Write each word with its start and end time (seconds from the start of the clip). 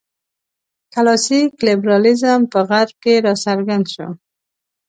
کلاسیک 0.93 1.51
لېبرالېزم 1.67 2.41
په 2.51 2.59
غرب 2.69 2.95
کې 3.03 3.13
راڅرګند 3.25 3.85
شو. 3.93 4.07